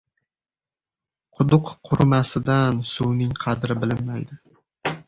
•Quduq 1.39 1.69
qurimasidan 1.91 2.81
suvning 2.95 3.39
qadri 3.47 3.81
bilinmaydi. 3.85 4.43